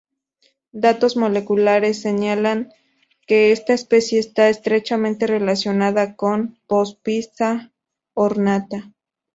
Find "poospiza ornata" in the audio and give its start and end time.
6.65-8.91